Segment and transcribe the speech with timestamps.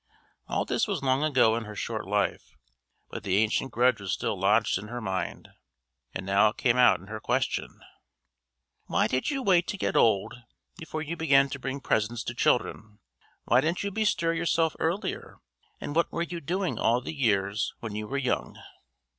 [0.47, 2.57] All this was long ago in her short life,
[3.11, 5.49] but the ancient grudge was still lodged in her mind,
[6.11, 7.81] and it now came out in her question:
[8.87, 10.33] "Why did you wait to get old
[10.79, 12.97] before you began to bring presents to children;
[13.43, 15.37] why didn't you bestir yourself earlier;
[15.79, 18.57] and what were you doing all the years when you were young?"